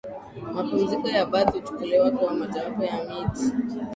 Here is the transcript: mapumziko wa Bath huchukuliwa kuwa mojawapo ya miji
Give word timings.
mapumziko 0.53 1.07
wa 1.07 1.25
Bath 1.25 1.53
huchukuliwa 1.53 2.11
kuwa 2.11 2.33
mojawapo 2.35 2.83
ya 2.83 3.03
miji 3.03 3.51